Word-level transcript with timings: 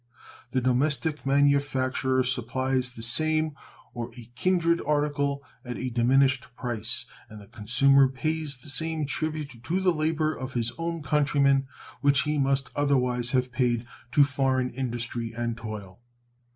The 0.49 0.61
domestic 0.61 1.27
manufacturer 1.27 2.23
supplies 2.23 2.89
the 2.95 3.03
same 3.03 3.51
or 3.93 4.09
a 4.17 4.31
kindred 4.33 4.81
article 4.83 5.43
at 5.63 5.77
a 5.77 5.91
diminished 5.91 6.47
price, 6.55 7.05
and 7.29 7.39
the 7.39 7.45
consumer 7.45 8.07
pays 8.07 8.57
the 8.57 8.69
same 8.69 9.05
tribute 9.05 9.61
to 9.63 9.79
the 9.79 9.93
labor 9.93 10.33
of 10.33 10.55
his 10.55 10.71
own 10.79 11.03
country 11.03 11.39
man 11.39 11.67
which 12.01 12.23
he 12.23 12.39
must 12.39 12.71
otherwise 12.75 13.29
have 13.33 13.51
paid 13.51 13.85
to 14.13 14.23
foreign 14.23 14.71
industry 14.71 15.33
and 15.37 15.55
toil. 15.55 15.99